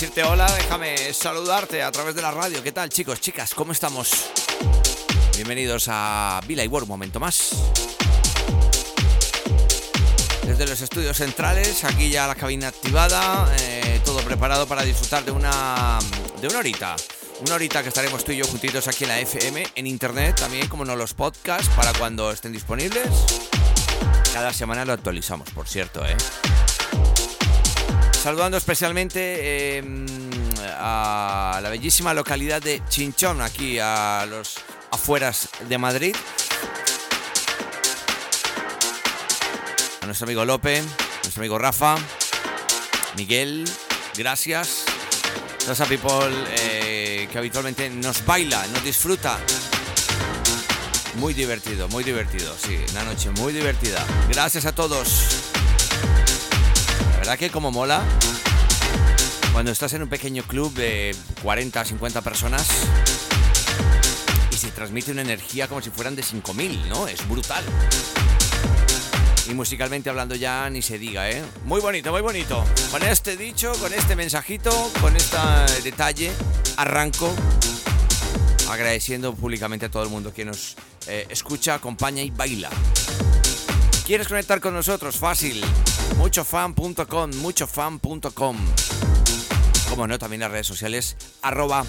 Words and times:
decirte 0.00 0.24
hola, 0.24 0.50
déjame 0.56 1.12
saludarte 1.12 1.82
a 1.82 1.92
través 1.92 2.14
de 2.14 2.22
la 2.22 2.30
radio. 2.30 2.62
¿Qué 2.62 2.72
tal, 2.72 2.88
chicos, 2.88 3.20
chicas? 3.20 3.52
¿Cómo 3.52 3.72
estamos? 3.72 4.30
Bienvenidos 5.34 5.88
a 5.88 6.40
Villa 6.46 6.64
y 6.64 6.68
World, 6.68 6.84
un 6.84 6.88
momento 6.88 7.20
más. 7.20 7.50
Desde 10.46 10.66
los 10.66 10.80
estudios 10.80 11.18
centrales, 11.18 11.84
aquí 11.84 12.08
ya 12.08 12.26
la 12.26 12.34
cabina 12.34 12.68
activada, 12.68 13.46
eh, 13.60 14.00
todo 14.02 14.20
preparado 14.22 14.66
para 14.66 14.84
disfrutar 14.84 15.22
de 15.22 15.32
una, 15.32 15.98
de 16.40 16.48
una 16.48 16.60
horita. 16.60 16.96
Una 17.42 17.56
horita 17.56 17.82
que 17.82 17.90
estaremos 17.90 18.24
tú 18.24 18.32
y 18.32 18.38
yo 18.38 18.46
juntitos 18.46 18.88
aquí 18.88 19.04
en 19.04 19.10
la 19.10 19.20
FM, 19.20 19.66
en 19.74 19.86
internet 19.86 20.36
también, 20.40 20.66
como 20.68 20.86
no 20.86 20.96
los 20.96 21.12
podcasts, 21.12 21.68
para 21.76 21.92
cuando 21.92 22.30
estén 22.30 22.52
disponibles. 22.52 23.06
Cada 24.32 24.54
semana 24.54 24.86
lo 24.86 24.94
actualizamos, 24.94 25.50
por 25.50 25.68
cierto, 25.68 26.06
¿eh? 26.06 26.16
Saludando 28.20 28.58
especialmente 28.58 29.78
eh, 29.78 29.82
a 30.76 31.58
la 31.62 31.70
bellísima 31.70 32.12
localidad 32.12 32.60
de 32.60 32.82
Chinchón, 32.86 33.40
aquí 33.40 33.78
a 33.78 34.26
los 34.28 34.56
afueras 34.90 35.48
de 35.66 35.78
Madrid. 35.78 36.14
A 40.02 40.04
nuestro 40.04 40.26
amigo 40.26 40.44
Lope, 40.44 40.82
nuestro 41.22 41.40
amigo 41.40 41.58
Rafa, 41.58 41.96
Miguel, 43.16 43.64
gracias. 44.18 44.84
Toda 45.60 45.72
esa 45.72 45.86
people 45.86 46.28
eh, 46.58 47.26
que 47.32 47.38
habitualmente 47.38 47.88
nos 47.88 48.26
baila, 48.26 48.66
nos 48.66 48.84
disfruta. 48.84 49.38
Muy 51.14 51.32
divertido, 51.32 51.88
muy 51.88 52.04
divertido, 52.04 52.54
sí, 52.58 52.78
una 52.90 53.04
noche 53.04 53.30
muy 53.30 53.54
divertida. 53.54 54.04
Gracias 54.28 54.66
a 54.66 54.74
todos. 54.74 55.39
Verdad 57.30 57.46
que 57.46 57.50
como 57.50 57.70
mola 57.70 58.02
cuando 59.52 59.70
estás 59.70 59.92
en 59.92 60.02
un 60.02 60.08
pequeño 60.08 60.42
club 60.42 60.74
de 60.74 61.14
40, 61.44 61.84
50 61.84 62.22
personas 62.22 62.66
y 64.50 64.56
se 64.56 64.72
transmite 64.72 65.12
una 65.12 65.22
energía 65.22 65.68
como 65.68 65.80
si 65.80 65.90
fueran 65.90 66.16
de 66.16 66.24
5000, 66.24 66.88
¿no? 66.88 67.06
Es 67.06 67.28
brutal. 67.28 67.62
Y 69.48 69.54
musicalmente 69.54 70.10
hablando 70.10 70.34
ya 70.34 70.68
ni 70.70 70.82
se 70.82 70.98
diga, 70.98 71.30
¿eh? 71.30 71.44
Muy 71.66 71.80
bonito, 71.80 72.10
muy 72.10 72.20
bonito. 72.20 72.64
Con 72.90 73.04
este 73.04 73.36
dicho, 73.36 73.74
con 73.74 73.94
este 73.94 74.16
mensajito, 74.16 74.90
con 75.00 75.14
este 75.14 75.38
detalle, 75.84 76.32
arranco 76.78 77.32
agradeciendo 78.68 79.36
públicamente 79.36 79.86
a 79.86 79.88
todo 79.88 80.02
el 80.02 80.08
mundo 80.08 80.34
que 80.34 80.44
nos 80.44 80.74
eh, 81.06 81.28
escucha, 81.28 81.74
acompaña 81.74 82.24
y 82.24 82.30
baila. 82.30 82.70
¿Quieres 84.04 84.26
conectar 84.26 84.58
con 84.58 84.74
nosotros? 84.74 85.16
Fácil. 85.16 85.64
Muchofan.com, 86.20 87.30
muchofan.com. 87.36 88.56
Como 89.88 90.06
no, 90.06 90.18
también 90.18 90.40
las 90.40 90.50
redes 90.50 90.66
sociales, 90.66 91.16
arroba 91.40 91.82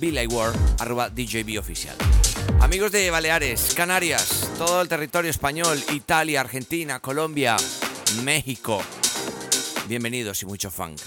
World, 0.00 0.58
arroba 0.80 1.10
DJB 1.10 1.58
oficial. 1.58 1.94
Amigos 2.62 2.92
de 2.92 3.10
Baleares, 3.10 3.74
Canarias, 3.76 4.50
todo 4.56 4.80
el 4.80 4.88
territorio 4.88 5.30
español, 5.30 5.78
Italia, 5.92 6.40
Argentina, 6.40 6.98
Colombia, 7.00 7.56
México. 8.22 8.82
Bienvenidos 9.86 10.42
y 10.42 10.46
mucho 10.46 10.70
funk. 10.70 10.98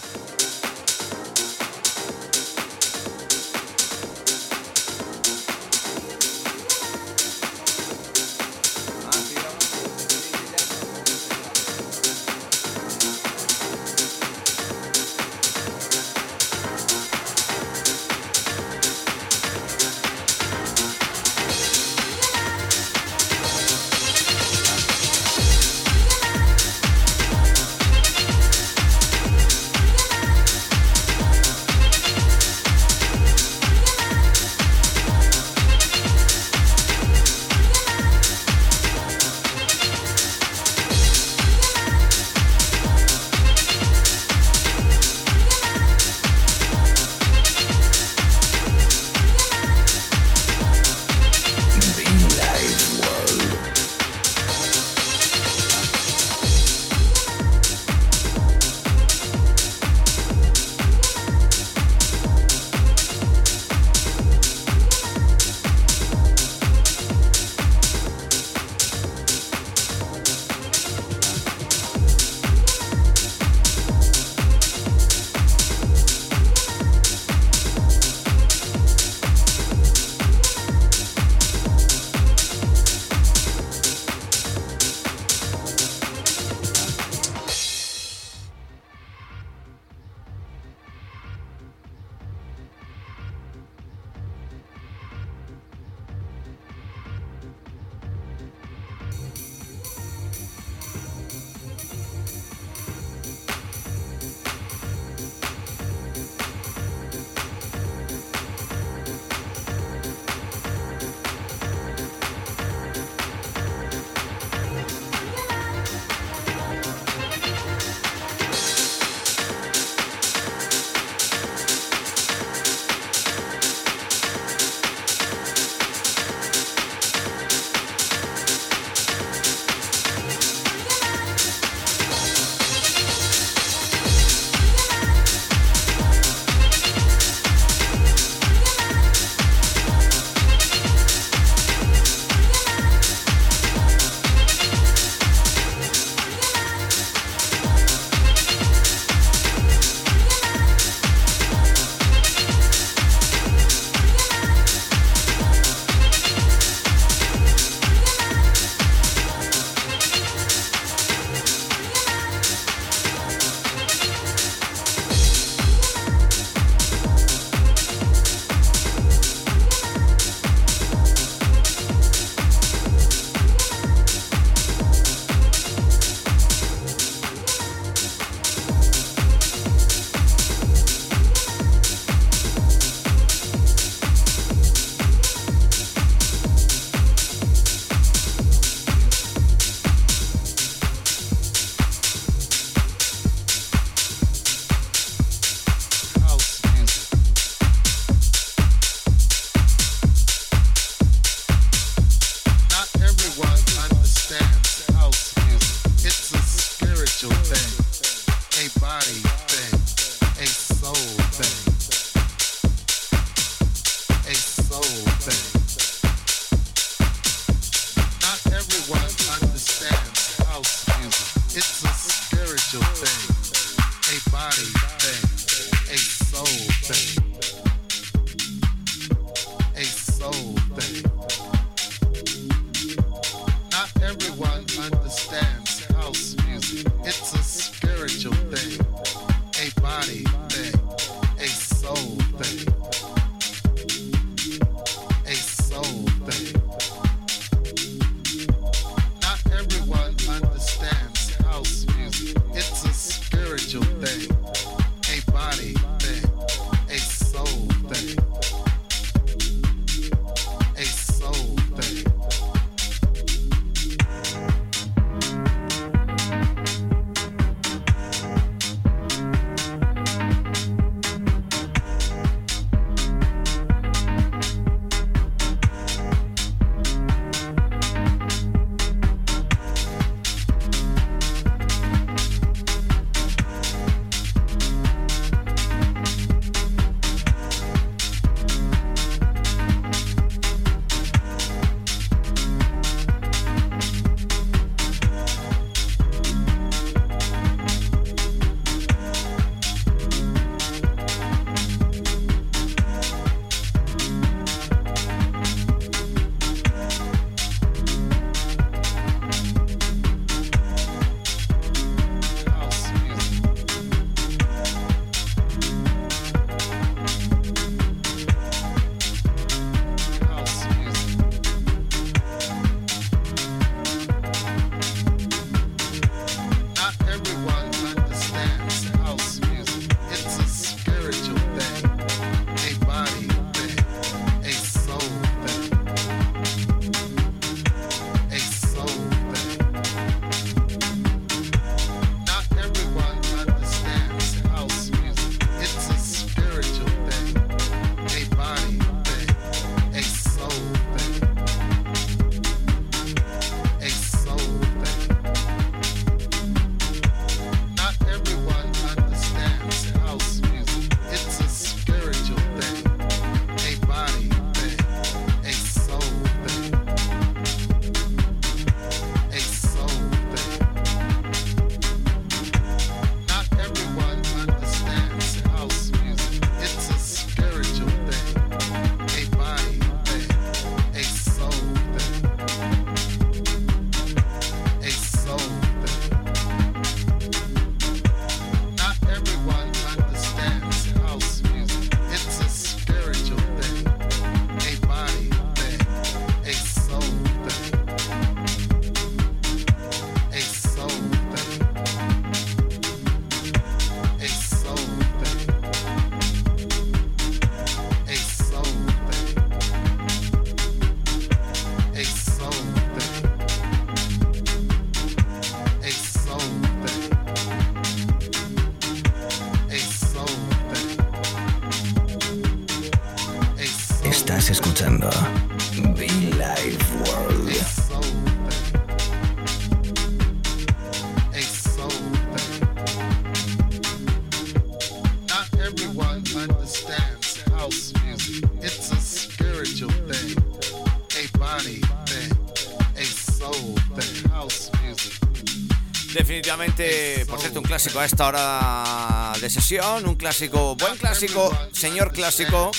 Clásico 447.78 448.00
a 448.00 448.06
esta 448.06 448.28
hora 448.28 449.34
de 449.40 449.52
sesión, 449.52 450.08
un 450.08 450.16
clásico, 450.16 450.76
buen 450.78 450.98
clásico, 450.98 451.56
señor 451.72 452.12
clásico, 452.12 452.72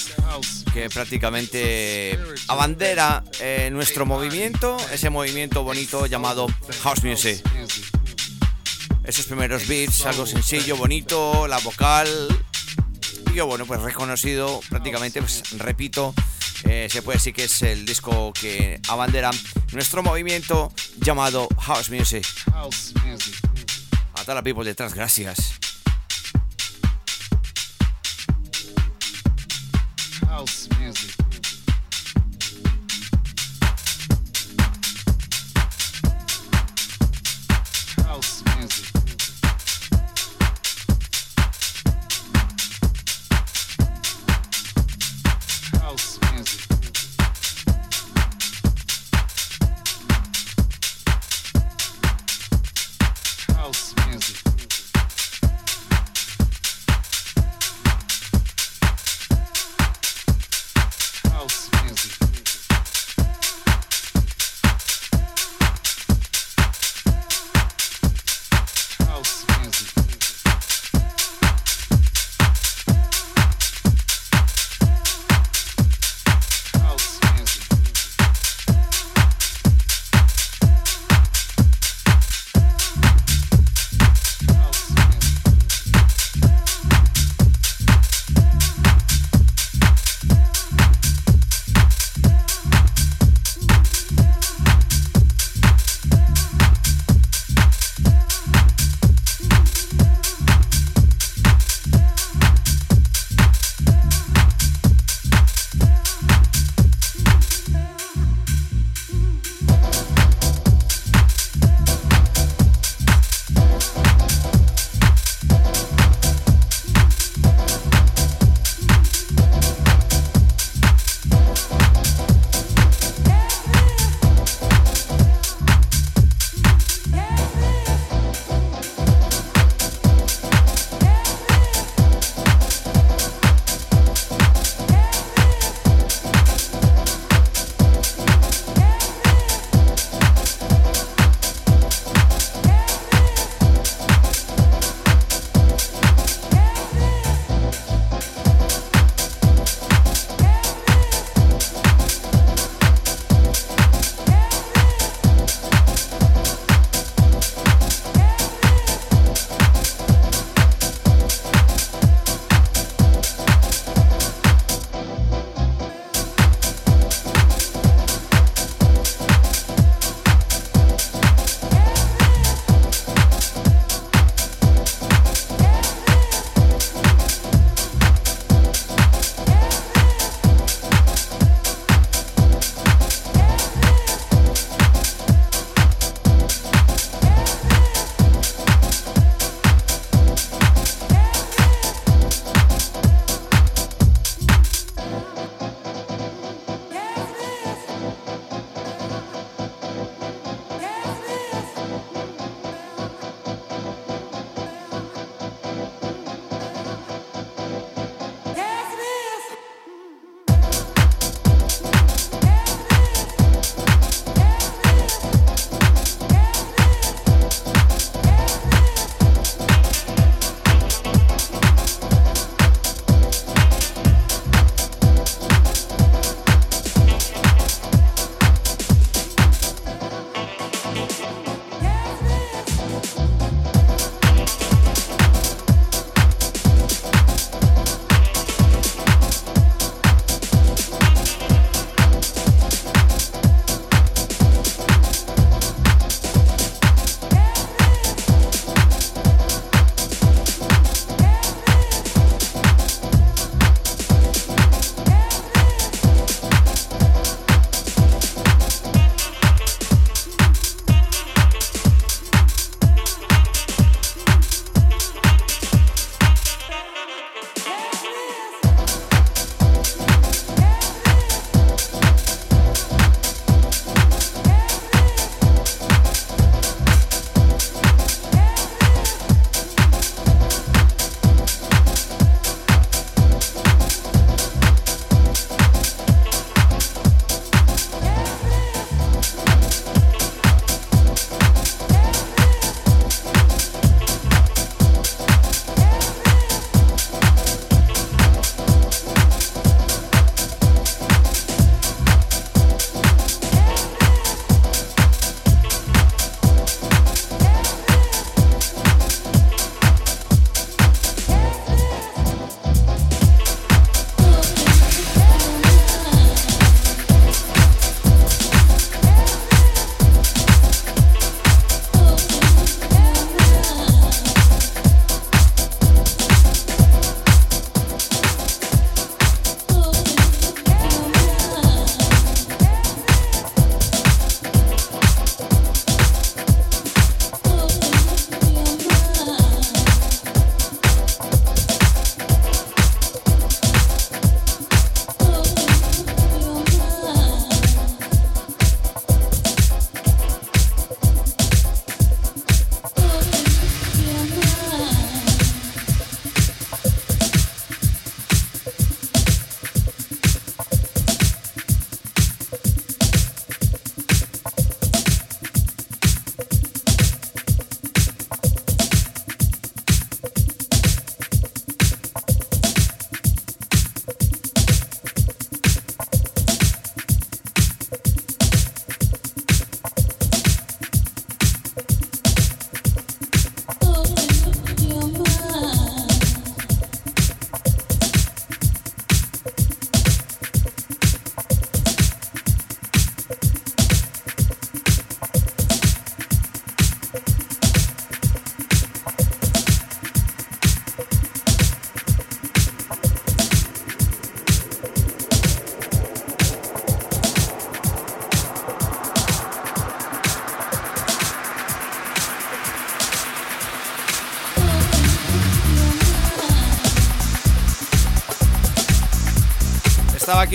que 0.75 0.91
prácticamente 0.91 2.19
abandera 2.49 3.23
eh, 3.39 3.69
nuestro 3.71 4.07
movimiento, 4.07 4.77
ese 4.93 5.09
movimiento 5.09 5.63
bonito 5.63 6.07
llamado 6.07 6.49
House 6.83 7.05
Music. 7.05 7.41
Esos 9.05 9.27
primeros 9.27 9.69
beats, 9.69 10.05
algo 10.05 10.27
sencillo, 10.27 10.77
bonito, 10.77 11.47
la 11.47 11.59
vocal, 11.59 12.09
y 13.31 13.37
yo, 13.37 13.47
bueno, 13.47 13.67
pues 13.67 13.81
reconocido 13.81 14.59
prácticamente, 14.69 15.21
pues 15.21 15.45
repito, 15.59 16.13
eh, 16.65 16.89
se 16.91 17.03
puede 17.03 17.19
decir 17.19 17.35
que 17.35 17.45
es 17.45 17.63
el 17.63 17.87
disco 17.87 18.33
que 18.33 18.81
abandera 18.89 19.31
nuestro 19.71 20.03
movimiento 20.03 20.73
llamado 21.01 21.47
House 21.61 21.89
Music. 21.89 22.27
Toda 24.29 24.35
la 24.35 24.43
people 24.43 24.63
detrás, 24.63 24.93
gracias. 24.93 25.58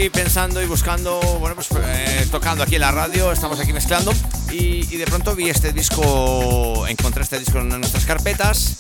Aquí 0.04 0.10
pensando 0.10 0.62
y 0.62 0.66
buscando, 0.66 1.18
bueno, 1.40 1.56
pues 1.56 1.70
eh, 1.78 2.28
tocando 2.30 2.62
aquí 2.64 2.76
en 2.76 2.82
la 2.82 2.92
radio, 2.92 3.32
estamos 3.32 3.58
aquí 3.62 3.72
mezclando. 3.72 4.12
Y, 4.52 4.84
de 4.98 5.06
pronto 5.06 5.34
vi 5.34 5.50
este 5.50 5.72
disco, 5.72 6.86
encontré 6.88 7.24
este 7.24 7.40
disco 7.40 7.60
en 7.60 7.70
nuestras 7.70 8.04
carpetas. 8.06 8.76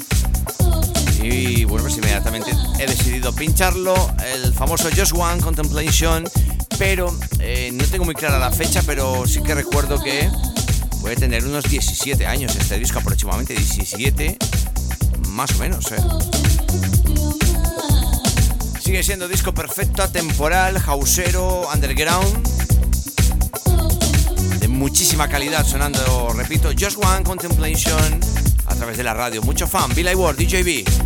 Y 1.22 1.64
bueno, 1.64 1.84
pues 1.84 1.96
inmediatamente 1.96 2.52
he 2.78 2.88
decidido 2.88 3.34
pincharlo, 3.34 3.96
el 4.34 4.54
famoso 4.54 4.90
Just 4.94 5.14
One 5.14 5.42
Contemplation, 5.42 6.26
pero 6.78 7.18
eh, 7.40 7.72
no 7.72 7.86
tengo 7.86 8.04
muy 8.04 8.16
clara 8.16 8.38
la 8.38 8.52
fecha, 8.52 8.82
pero 8.86 9.26
sí 9.26 9.42
que 9.42 9.56
recuerdo 9.56 10.04
que 10.04 10.30
puede 11.00 11.16
tener 11.16 11.46
unos 11.46 11.64
17 11.70 12.28
años 12.28 12.54
este 12.58 12.78
disco, 12.78 13.00
aproximadamente 13.00 13.54
17, 13.54 14.38
más 15.30 15.52
o 15.52 15.60
menos, 15.60 15.90
¿eh? 15.94 17.53
Sigue 18.94 19.04
siendo 19.04 19.28
disco 19.28 19.56
perfecto, 19.56 20.08
temporal, 20.12 20.78
hausero, 20.86 21.68
underground. 21.74 22.48
De 24.60 24.68
muchísima 24.68 25.28
calidad 25.28 25.66
sonando, 25.66 26.32
repito, 26.36 26.70
Just 26.78 27.04
One 27.04 27.24
Contemplation 27.24 28.20
a 28.68 28.76
través 28.76 28.96
de 28.96 29.04
la 29.04 29.16
radio. 29.16 29.42
Mucho 29.42 29.66
fan. 29.66 29.96
Billy 29.96 30.14
Ward, 30.14 30.38
DJB. 30.38 31.03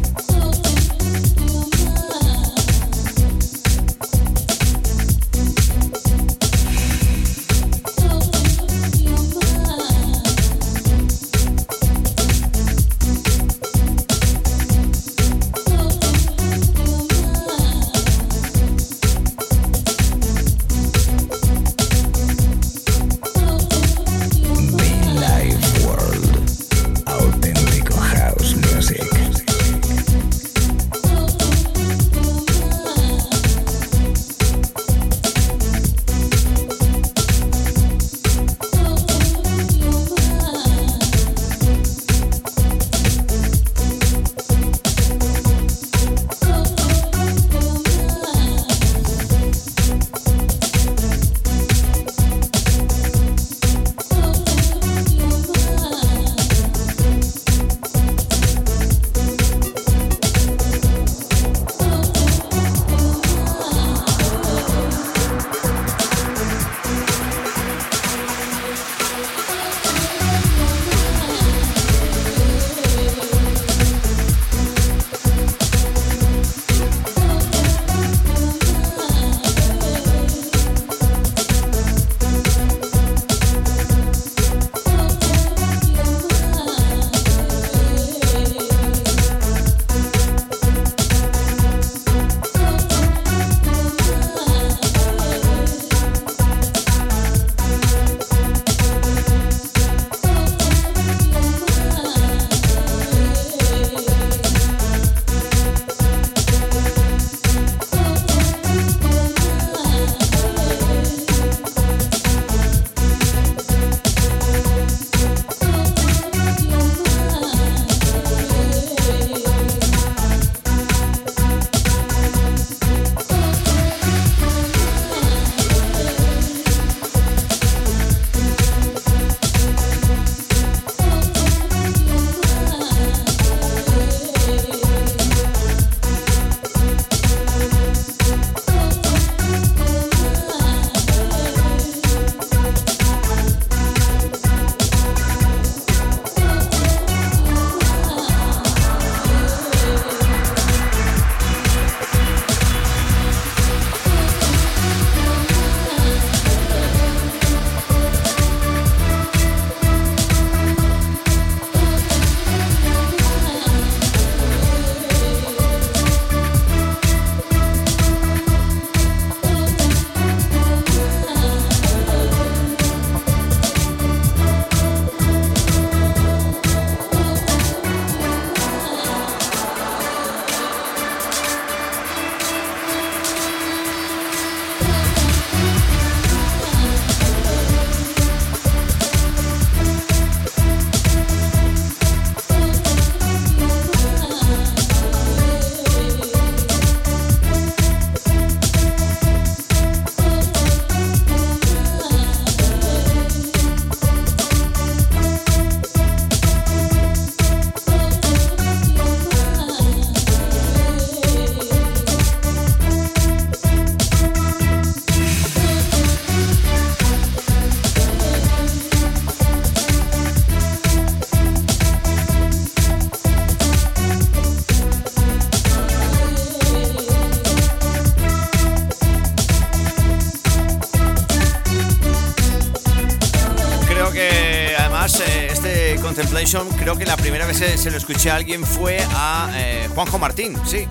Se 237.77 237.91
lo 237.91 237.97
escuché 237.97 238.31
a 238.31 238.35
alguien 238.35 238.65
fue 238.65 238.99
a 239.13 239.51
eh, 239.53 239.87
Juanjo 239.93 240.17
Martín, 240.17 240.57
sí. 240.65 240.87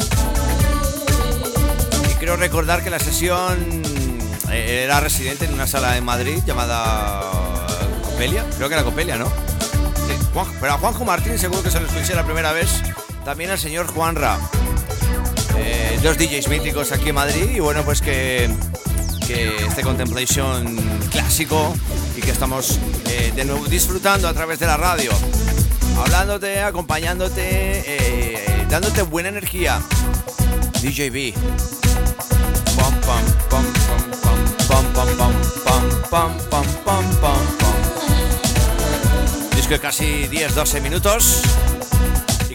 Y 2.11 2.15
creo 2.15 2.37
recordar 2.37 2.85
que 2.85 2.91
la 2.91 3.01
sesión 3.01 3.83
eh, 4.53 4.83
era 4.85 5.01
residente 5.01 5.47
en 5.47 5.55
una 5.55 5.67
sala 5.67 5.93
de 5.93 6.01
Madrid 6.01 6.39
llamada 6.47 7.23
Copelia, 8.05 8.45
creo 8.57 8.69
que 8.69 8.75
era 8.75 8.85
Copelia, 8.85 9.17
¿no? 9.17 9.31
pero 10.61 10.75
a 10.75 10.79
Juanjo 10.79 11.05
Martín 11.05 11.39
seguro 11.39 11.63
que 11.63 11.71
se 11.71 11.81
lo 11.81 11.87
escuché 11.87 12.15
la 12.15 12.25
primera 12.25 12.53
vez, 12.53 12.69
también 13.25 13.51
al 13.51 13.59
señor 13.59 13.87
Juan 13.89 14.15
Ra. 14.15 14.39
eh, 15.57 15.99
dos 16.03 16.19
DJs 16.19 16.49
míticos 16.49 16.93
aquí 16.93 17.09
en 17.09 17.15
Madrid 17.17 17.51
y 17.55 17.59
bueno, 17.59 17.83
pues 17.85 18.01
que, 18.01 18.49
que 19.27 19.57
este 19.67 19.83
Contemplation 19.83 20.77
clásico 21.11 21.75
y 22.17 22.21
que 22.21 22.31
estamos 22.31 22.79
de 23.35 23.45
nuevo 23.45 23.67
disfrutando 23.67 24.29
a 24.29 24.35
través 24.35 24.59
de 24.59 24.67
la 24.67 24.77
radio, 24.77 25.11
hablándote, 25.99 26.63
acompañándote, 26.63 27.43
eh, 27.87 28.67
dándote 28.69 29.03
buena 29.03 29.29
energía. 29.29 29.81
DJB. 30.83 31.35
Pam, 32.77 32.95
pam, 33.01 33.25
pam, 33.51 33.65
pam, 33.83 34.45
pam, 34.69 34.85
pam, 34.93 35.07
pam, 35.17 35.33
pam, 35.65 35.83
pam, 36.11 36.39
pam, 36.51 36.65
pam, 36.85 37.05
pam, 37.21 37.47
pam. 37.59 37.77
Disco 39.55 39.71
de 39.71 39.81
casi 39.81 40.29
10-12 40.29 40.81
minutos 40.81 41.43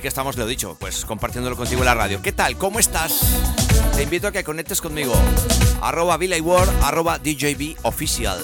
que 0.02 0.08
estamos, 0.08 0.36
lo 0.36 0.48
dicho, 0.48 0.76
pues 0.80 1.06
compartiéndolo 1.06 1.56
contigo 1.56 1.82
en 1.82 1.86
la 1.86 1.94
radio. 1.94 2.22
¿Qué 2.22 2.32
tal? 2.32 2.58
¿Cómo 2.58 2.80
estás? 2.80 3.22
Te 3.96 4.04
invito 4.04 4.28
a 4.28 4.32
que 4.32 4.44
conectes 4.44 4.82
conmigo. 4.82 5.14
Arroba 5.82 6.18
Ward, 6.18 6.70
arroba 6.82 7.20
DJB 7.20 7.78
Oficial. 7.84 8.40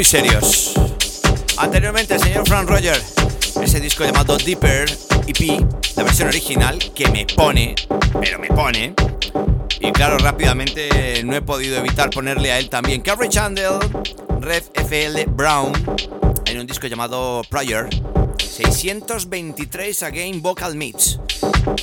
Muy 0.00 0.04
serios. 0.06 0.72
Anteriormente 1.58 2.14
el 2.14 2.20
señor 2.20 2.48
Frank 2.48 2.70
Roger, 2.70 2.98
ese 3.62 3.80
disco 3.80 4.02
llamado 4.02 4.38
Deeper 4.38 4.90
EP, 5.26 5.62
la 5.94 6.04
versión 6.04 6.28
original, 6.28 6.78
que 6.94 7.06
me 7.10 7.26
pone, 7.26 7.74
pero 8.18 8.38
me 8.38 8.48
pone. 8.48 8.94
Y 9.78 9.92
claro, 9.92 10.16
rápidamente 10.16 11.22
no 11.22 11.36
he 11.36 11.42
podido 11.42 11.76
evitar 11.76 12.08
ponerle 12.08 12.50
a 12.50 12.58
él 12.58 12.70
también 12.70 13.02
Carrie 13.02 13.28
Chandler, 13.28 13.72
Red 14.40 14.62
FL 14.72 15.26
Brown, 15.26 15.70
en 16.46 16.58
un 16.58 16.66
disco 16.66 16.86
llamado 16.86 17.42
Prior. 17.50 17.90
623 18.38 20.02
Again 20.02 20.40
Vocal 20.40 20.76
Meets. 20.76 21.20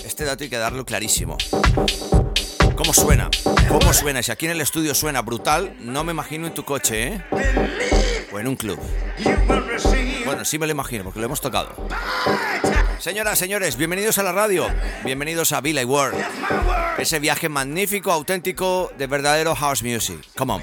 Este 0.03 0.25
dato 0.25 0.43
hay 0.43 0.49
que 0.49 0.57
darlo 0.57 0.83
clarísimo. 0.85 1.37
¿Cómo 2.75 2.93
suena? 2.95 3.29
¿Cómo 3.67 3.93
suena? 3.93 4.23
Si 4.23 4.31
aquí 4.31 4.45
en 4.45 4.53
el 4.53 4.61
estudio 4.61 4.95
suena 4.95 5.21
brutal, 5.21 5.75
no 5.81 6.03
me 6.03 6.13
imagino 6.13 6.47
en 6.47 6.53
tu 6.55 6.63
coche, 6.63 7.07
¿eh? 7.07 7.76
En 8.39 8.47
un 8.47 8.55
club. 8.55 8.79
Bueno, 10.25 10.45
sí 10.45 10.59
me 10.59 10.67
lo 10.67 10.71
imagino, 10.71 11.03
porque 11.03 11.19
lo 11.19 11.25
hemos 11.25 11.41
tocado. 11.41 11.75
Señoras, 12.99 13.39
señores, 13.39 13.77
bienvenidos 13.77 14.17
a 14.17 14.23
la 14.23 14.31
radio. 14.31 14.67
Bienvenidos 15.03 15.51
a 15.51 15.61
Billy 15.61 15.85
World. 15.85 16.17
Ese 16.97 17.19
viaje 17.19 17.49
magnífico, 17.49 18.11
auténtico, 18.11 18.91
de 18.97 19.07
verdadero 19.07 19.55
house 19.55 19.83
music. 19.83 20.19
Come 20.35 20.53
on. 20.53 20.61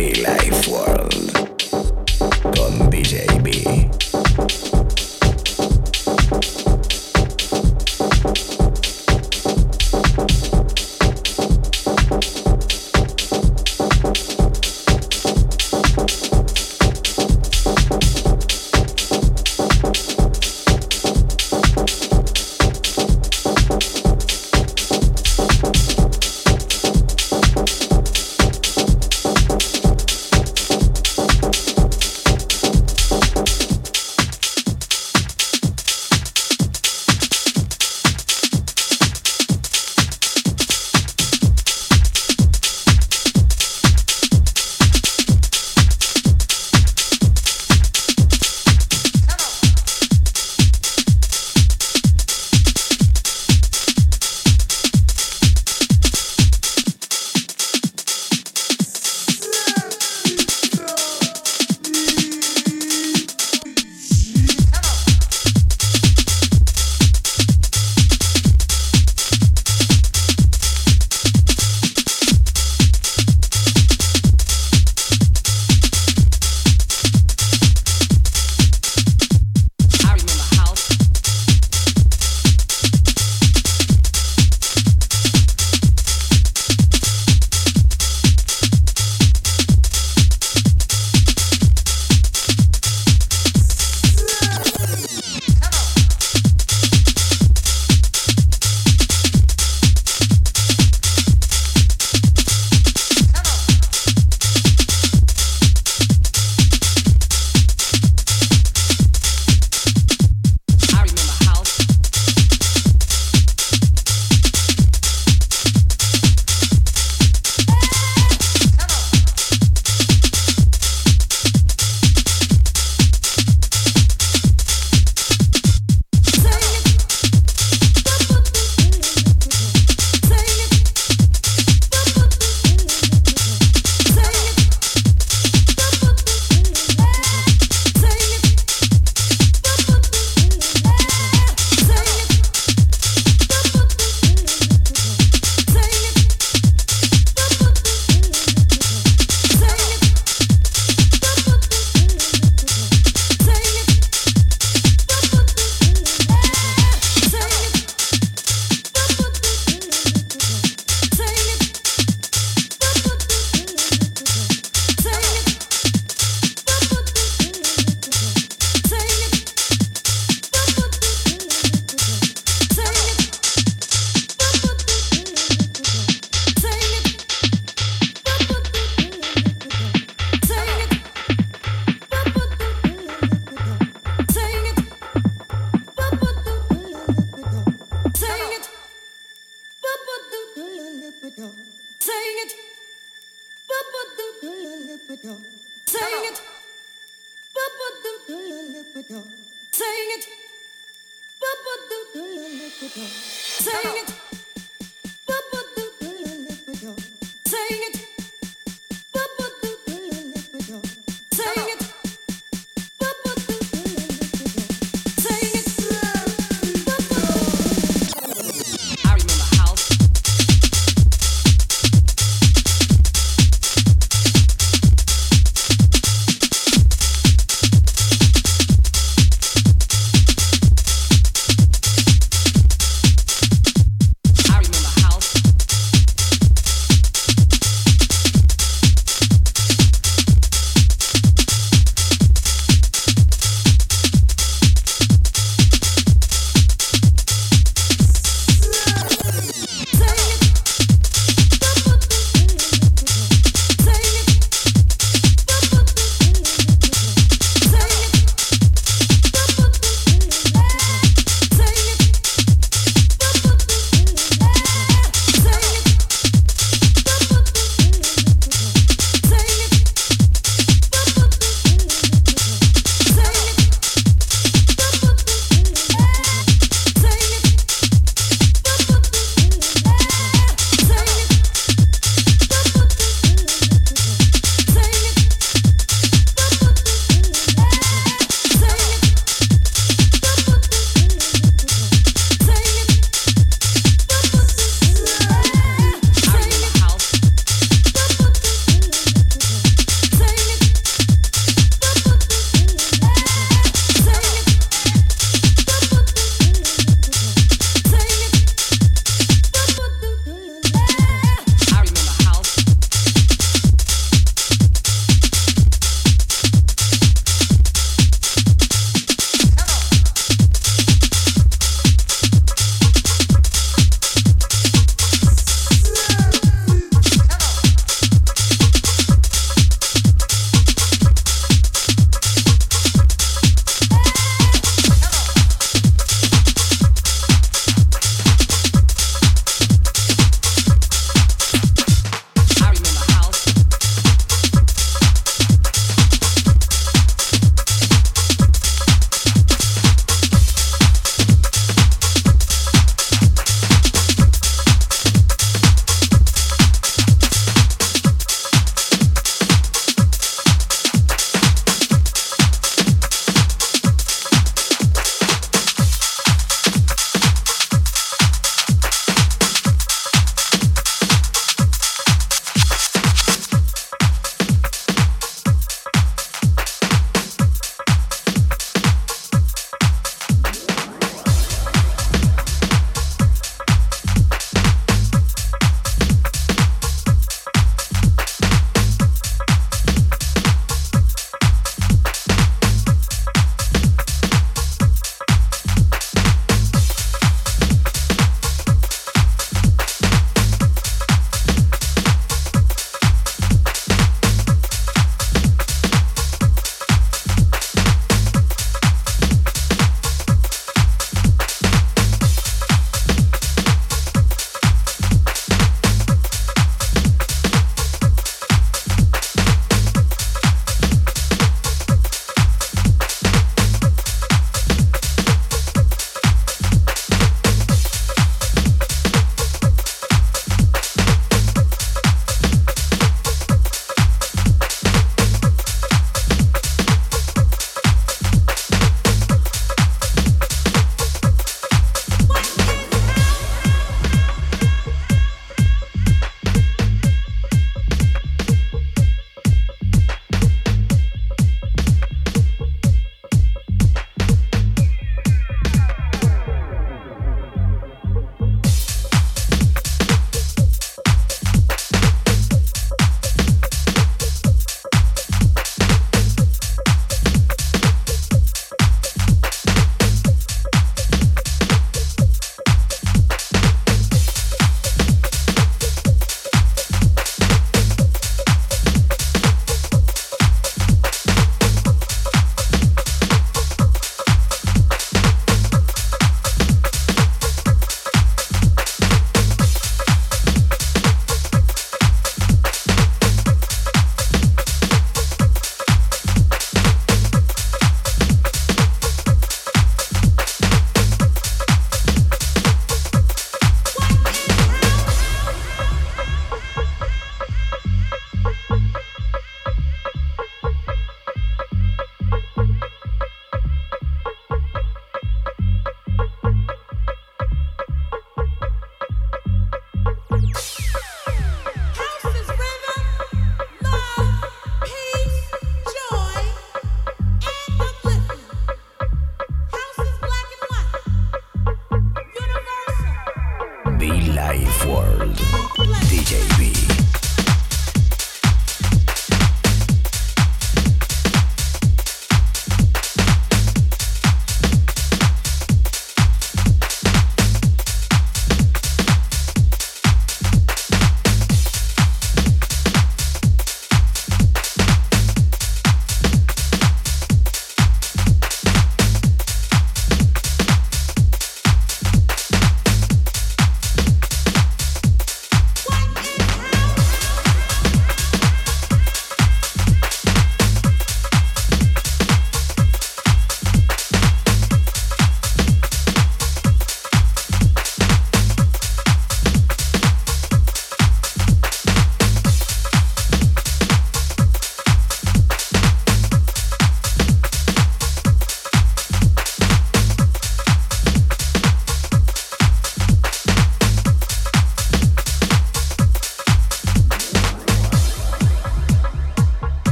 Life 0.00 0.66
World. 0.66 0.99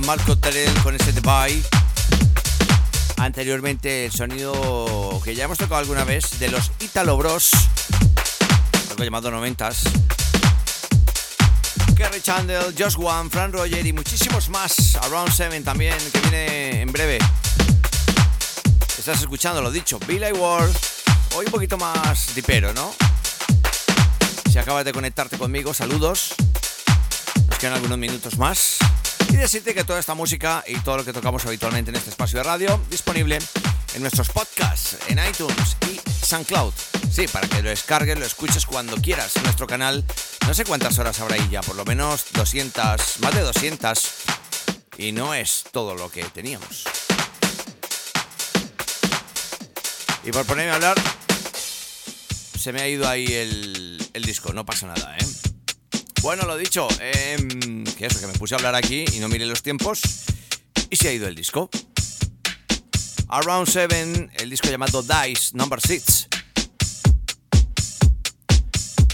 Marco 0.00 0.36
Terrell 0.36 0.72
con 0.82 0.94
ese 0.94 1.12
Dubai. 1.12 1.62
Anteriormente 3.16 4.06
el 4.06 4.12
sonido 4.12 5.20
que 5.24 5.34
ya 5.34 5.44
hemos 5.44 5.58
tocado 5.58 5.76
alguna 5.76 6.04
vez 6.04 6.38
de 6.38 6.48
los 6.48 6.70
Italo 6.80 7.16
Bros, 7.16 7.50
algo 8.90 9.04
llamado 9.04 9.30
noventas. 9.30 9.84
Kerry 11.96 12.20
Chandler, 12.20 12.74
Josh 12.78 12.96
One, 12.98 13.30
Fran 13.30 13.52
Roger 13.52 13.86
y 13.86 13.92
muchísimos 13.92 14.50
más. 14.50 14.96
Around 14.96 15.32
7 15.32 15.60
también, 15.62 15.96
que 16.12 16.20
viene 16.20 16.82
en 16.82 16.92
breve. 16.92 17.18
Estás 18.98 19.20
escuchando 19.20 19.62
lo 19.62 19.70
dicho, 19.70 19.98
Billy 20.06 20.32
Ward. 20.32 20.70
Hoy 21.36 21.46
un 21.46 21.52
poquito 21.52 21.78
más 21.78 22.34
dipero, 22.34 22.74
¿no? 22.74 22.94
Si 24.50 24.58
acabas 24.58 24.84
de 24.84 24.92
conectarte 24.92 25.38
conmigo, 25.38 25.72
saludos. 25.72 26.34
Nos 27.48 27.58
quedan 27.58 27.74
algunos 27.74 27.98
minutos 27.98 28.36
más. 28.36 28.75
Y 29.36 29.38
decirte 29.38 29.74
que 29.74 29.84
toda 29.84 30.00
esta 30.00 30.14
música 30.14 30.64
y 30.66 30.76
todo 30.78 30.96
lo 30.96 31.04
que 31.04 31.12
tocamos 31.12 31.44
habitualmente 31.44 31.90
en 31.90 31.96
este 31.96 32.08
espacio 32.08 32.38
de 32.38 32.44
radio, 32.44 32.80
disponible 32.88 33.38
en 33.94 34.00
nuestros 34.00 34.30
podcasts, 34.30 34.96
en 35.08 35.18
iTunes 35.18 35.76
y 35.90 36.00
SoundCloud. 36.24 36.72
Sí, 37.12 37.28
para 37.28 37.46
que 37.46 37.60
lo 37.60 37.68
descargues, 37.68 38.18
lo 38.18 38.24
escuches 38.24 38.64
cuando 38.64 38.96
quieras 38.96 39.36
en 39.36 39.42
nuestro 39.42 39.66
canal. 39.66 40.02
No 40.46 40.54
sé 40.54 40.64
cuántas 40.64 40.98
horas 40.98 41.20
habrá 41.20 41.34
ahí 41.34 41.46
ya, 41.50 41.60
por 41.60 41.76
lo 41.76 41.84
menos 41.84 42.24
200, 42.32 43.20
más 43.20 43.34
de 43.34 43.42
200. 43.42 43.98
Y 44.96 45.12
no 45.12 45.34
es 45.34 45.64
todo 45.70 45.94
lo 45.94 46.10
que 46.10 46.24
teníamos. 46.24 46.84
Y 50.24 50.32
por 50.32 50.46
ponerme 50.46 50.72
a 50.72 50.76
hablar, 50.76 50.96
se 52.58 52.72
me 52.72 52.80
ha 52.80 52.88
ido 52.88 53.06
ahí 53.06 53.26
el, 53.26 54.22
disco, 54.24 54.54
no 54.54 54.64
pasa 54.64 54.86
nada, 54.86 55.14
¿eh? 55.18 55.45
Bueno, 56.26 56.44
lo 56.44 56.56
dicho, 56.56 56.88
em, 56.98 57.84
que 57.84 58.06
eso, 58.06 58.18
que 58.18 58.26
me 58.26 58.32
puse 58.32 58.56
a 58.56 58.58
hablar 58.58 58.74
aquí 58.74 59.04
y 59.12 59.20
no 59.20 59.28
miré 59.28 59.46
los 59.46 59.62
tiempos 59.62 60.00
y 60.90 60.96
se 60.96 61.08
ha 61.08 61.12
ido 61.12 61.28
el 61.28 61.36
disco. 61.36 61.70
Around 63.28 63.68
7, 63.68 64.30
el 64.40 64.50
disco 64.50 64.68
llamado 64.68 65.04
Dice 65.04 65.50
Number 65.52 65.80
6. 65.80 66.26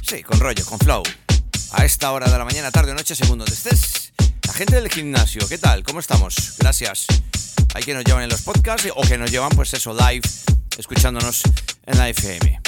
Sí, 0.08 0.22
con 0.22 0.40
rollo, 0.40 0.64
con 0.64 0.78
flow. 0.78 1.02
A 1.72 1.84
esta 1.84 2.12
hora 2.12 2.30
de 2.30 2.38
la 2.38 2.46
mañana, 2.46 2.70
tarde 2.70 2.92
o 2.92 2.94
noche, 2.94 3.14
según 3.14 3.36
donde 3.36 3.52
estés. 3.52 4.14
La 4.46 4.54
gente 4.54 4.76
del 4.76 4.88
gimnasio, 4.88 5.46
¿qué 5.50 5.58
tal? 5.58 5.82
¿Cómo 5.82 6.00
estamos? 6.00 6.54
Gracias. 6.60 7.04
Hay 7.74 7.82
que 7.82 7.92
nos 7.92 8.04
llevan 8.04 8.22
en 8.22 8.30
los 8.30 8.40
podcasts 8.40 8.88
o 8.96 9.02
que 9.02 9.18
nos 9.18 9.30
llevan, 9.30 9.50
pues 9.50 9.74
eso, 9.74 9.92
live 9.92 10.26
escuchándonos 10.78 11.42
en 11.84 11.98
la 11.98 12.08
FM. 12.08 12.62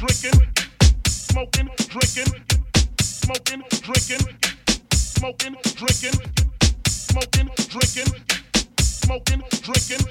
Drinking, 0.00 0.40
smoking, 1.08 1.68
drinking, 1.88 2.59
smoking, 3.22 3.62
drinking, 3.82 4.24
smoking, 4.92 5.56
drinking, 5.76 6.18
smoking, 6.88 7.48
drinking, 7.68 8.10
smoking, 8.80 9.42
drinking, 9.62 10.04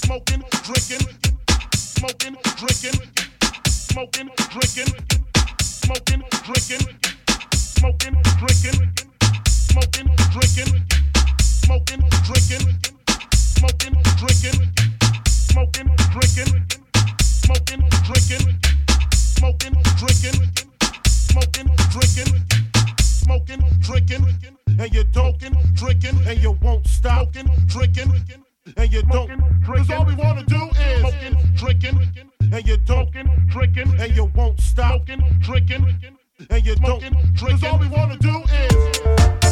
smoking, 0.00 0.42
drinking, 0.60 1.08
smoking, 1.76 2.36
drinking 2.56 3.24
smoking, 3.94 4.28
drinking, 4.50 4.92
smoking, 5.62 6.22
drinking, 6.42 7.13
smoking, 7.84 8.16
drinking, 8.38 8.92
smoking, 9.46 10.08
drinking, 10.32 10.86
smoking, 11.38 12.00
drinking, 12.24 12.64
smoking, 13.34 13.94
drinking, 14.16 14.72
smoking, 15.28 15.90
drinking, 16.10 16.64
smoking, 17.20 17.82
drinking, 18.06 18.56
smoking, 19.12 19.76
drinking, 19.98 20.48
smoking, 21.04 21.68
drinking, 21.90 22.40
smoking, 23.02 23.62
drinking, 23.80 24.24
and 24.78 24.94
you 24.94 25.04
don't 25.12 25.38
drinking, 25.74 26.18
and 26.26 26.38
you 26.40 26.52
won't 26.62 26.86
stop 26.86 27.32
drinking 27.66 28.14
and 28.78 28.92
you 28.94 29.02
don't. 29.02 29.28
Cause 29.62 29.90
all 29.90 30.06
we 30.06 30.14
wanna 30.14 30.42
do 30.44 30.70
is 30.70 31.00
smoking, 31.00 31.54
drinking, 31.54 32.30
and 32.50 32.66
you 32.66 32.78
don't. 32.78 33.12
Drinking, 33.48 34.00
and 34.00 34.16
you 34.16 34.24
won't 34.34 34.58
stop. 34.58 35.04
Drinking, 35.40 36.14
and 36.50 36.66
you 36.66 36.74
don't. 36.76 37.02
Cause 37.38 37.62
all 37.64 37.78
we 37.78 37.88
wanna 37.88 38.16
do 38.18 38.42
is. 38.52 39.43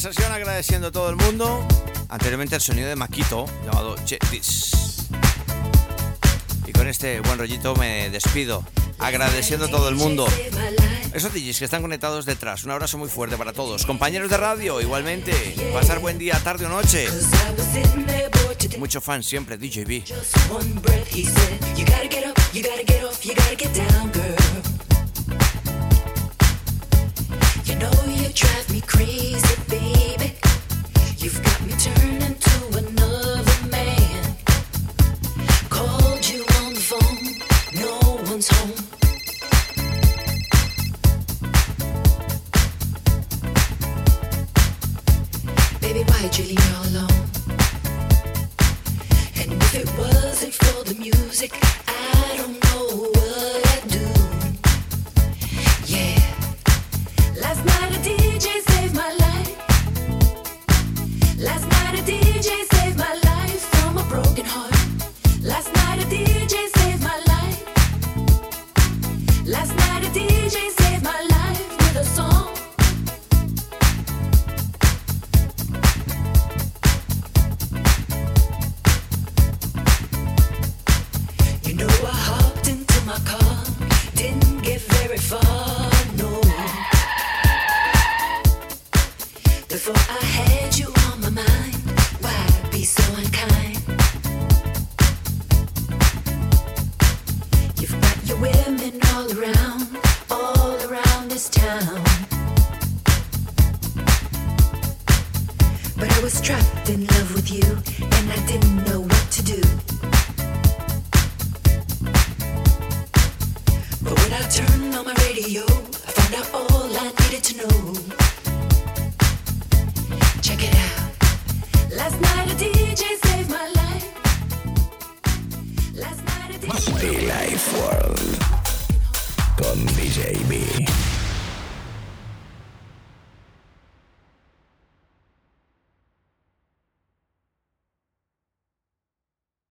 sesión 0.00 0.32
agradeciendo 0.32 0.88
a 0.88 0.92
todo 0.92 1.10
el 1.10 1.16
mundo. 1.16 1.66
Anteriormente 2.08 2.54
el 2.54 2.62
sonido 2.62 2.88
de 2.88 2.96
Maquito 2.96 3.44
llamado 3.66 3.96
Check 4.06 4.26
This. 4.30 5.08
Y 6.66 6.72
con 6.72 6.88
este 6.88 7.20
buen 7.20 7.38
rollito 7.38 7.76
me 7.76 8.08
despido 8.08 8.64
agradeciendo 8.98 9.66
a 9.66 9.68
todo 9.68 9.90
el 9.90 9.96
mundo. 9.96 10.26
Esos 11.12 11.34
DJs 11.34 11.58
que 11.58 11.64
están 11.66 11.82
conectados 11.82 12.24
detrás, 12.24 12.64
un 12.64 12.70
abrazo 12.70 12.96
muy 12.96 13.10
fuerte 13.10 13.36
para 13.36 13.52
todos. 13.52 13.84
Compañeros 13.84 14.30
de 14.30 14.38
radio, 14.38 14.80
igualmente, 14.80 15.32
pasar 15.74 15.98
buen 15.98 16.16
día, 16.16 16.40
tarde 16.42 16.64
o 16.64 16.70
noche. 16.70 17.06
Mucho 18.78 19.02
fan 19.02 19.22
siempre, 19.22 19.58
DJ 19.58 19.84
DJB. 19.84 20.04